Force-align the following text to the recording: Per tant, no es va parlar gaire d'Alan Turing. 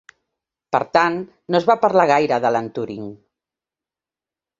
Per 0.75 0.79
tant, 0.97 1.19
no 1.53 1.59
es 1.59 1.67
va 1.71 1.75
parlar 1.83 2.05
gaire 2.13 2.39
d'Alan 2.47 2.71
Turing. 2.79 3.05